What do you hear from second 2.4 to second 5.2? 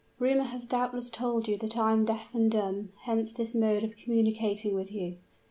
dumb; hence this mode of communicating with you.